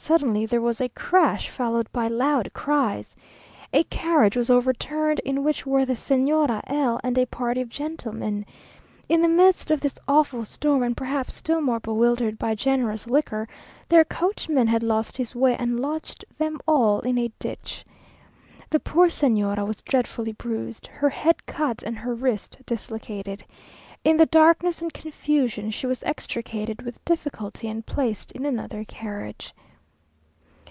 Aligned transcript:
Suddenly 0.00 0.46
there 0.46 0.62
was 0.62 0.80
a 0.80 0.88
crash, 0.90 1.50
followed 1.50 1.90
by 1.92 2.08
loud 2.08 2.54
cries. 2.54 3.14
A 3.74 3.82
carriage 3.84 4.36
was 4.36 4.48
overturned, 4.48 5.18
in 5.18 5.44
which 5.44 5.66
were 5.66 5.84
the 5.84 5.94
Señora 5.94 6.62
L 6.66 6.98
and 7.04 7.18
a 7.18 7.26
party 7.26 7.60
of 7.60 7.68
gentlemen. 7.68 8.46
In 9.08 9.20
the 9.20 9.28
midst 9.28 9.70
of 9.70 9.80
this 9.80 9.96
awful 10.06 10.46
storm, 10.46 10.82
and 10.84 10.96
perhaps 10.96 11.34
still 11.34 11.60
more 11.60 11.80
bewildered 11.80 12.38
by 12.38 12.54
generous 12.54 13.06
liquor, 13.06 13.48
their 13.88 14.04
coachman 14.04 14.66
had 14.68 14.82
lost 14.82 15.16
his 15.18 15.34
way, 15.34 15.56
and 15.56 15.78
lodged 15.78 16.24
them 16.38 16.58
all 16.66 17.00
in 17.00 17.18
a 17.18 17.30
ditch. 17.38 17.84
The 18.70 18.80
poor 18.80 19.08
Señora 19.08 19.66
was 19.66 19.82
dreadfully 19.82 20.32
bruised, 20.32 20.86
her 20.86 21.10
head 21.10 21.44
cut, 21.44 21.82
and 21.82 21.98
her 21.98 22.14
wrist 22.14 22.56
dislocated. 22.64 23.44
In 24.04 24.16
the 24.16 24.26
darkness 24.26 24.80
and 24.80 24.92
confusion 24.94 25.70
she 25.70 25.86
was 25.88 26.04
extricated 26.04 26.80
with 26.80 27.04
difficulty, 27.04 27.68
and 27.68 27.84
placed 27.84 28.32
in 28.32 28.46
another 28.46 28.84
carriage. 28.84 29.52